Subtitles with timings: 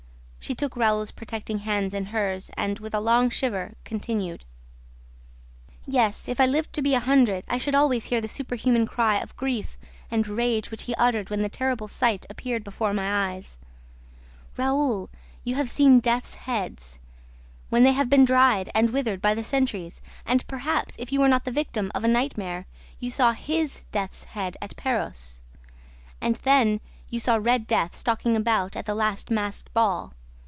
[0.43, 4.43] She took Raoul's protecting hands in hers and, with a long shiver, continued:
[5.85, 9.17] "Yes, if I lived to be a hundred, I should always hear the superhuman cry
[9.19, 9.77] of grief
[10.09, 13.59] and rage which he uttered when the terrible sight appeared before my eyes...
[14.57, 15.09] Raoul,
[15.45, 16.99] you have seen death's heads,
[17.69, 21.29] when they have been dried and withered by the centuries, and, perhaps, if you were
[21.29, 22.65] not the victim of a nightmare,
[22.99, 25.41] you saw HIS death's head at Perros.
[26.19, 30.13] And then you saw Red Death stalking about at the last masked ball.